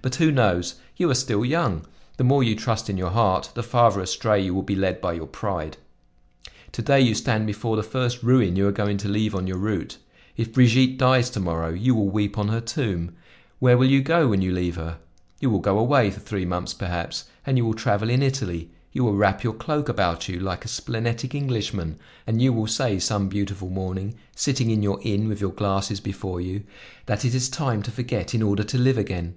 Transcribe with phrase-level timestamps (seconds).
[0.00, 0.74] "But who knows?
[0.96, 1.86] You are still young.
[2.16, 5.12] The more you trust in your heart, the farther astray you will be lead by
[5.12, 5.76] your pride.
[6.72, 9.58] To day you stand before the first ruin you are going to leave on your
[9.58, 9.98] route.
[10.36, 13.12] If Brigitte dies to morrow you will weep on her tomb;
[13.60, 14.98] where will you go when you leave her?
[15.40, 19.04] You will go away for three months perhaps, and you will travel in Italy; you
[19.04, 21.96] will wrap your cloak about you, like a splenetic Englishman,
[22.26, 26.40] and you will say some beautiful morning, sitting in your inn with your glasses before
[26.40, 26.64] you,
[27.06, 29.36] that it is time to forget in order to live again.